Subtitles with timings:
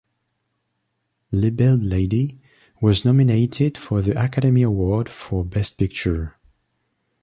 [1.31, 2.39] "Libeled Lady"
[2.81, 6.39] was nominated for the Academy Award for Best Picture.